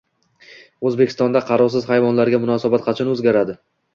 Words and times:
O‘zbekistonda 0.89 1.41
qarovsiz 1.51 1.85
hayvonlarga 1.93 2.39
munosabat 2.47 2.87
qachon 2.89 3.15
o‘zgaradi? 3.15 3.59